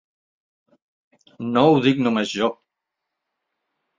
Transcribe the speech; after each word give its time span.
No 1.57 1.63
ho 1.73 1.77
dic 1.87 2.01
només 2.07 2.33
jo. 2.39 2.49